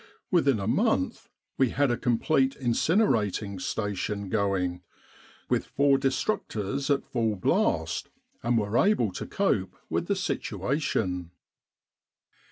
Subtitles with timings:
[0.31, 1.29] Within a month
[1.59, 4.81] we had a complete Incinerating Station going,
[5.47, 8.09] with four destructors at full blast,
[8.41, 11.29] and were able to cope with the situation.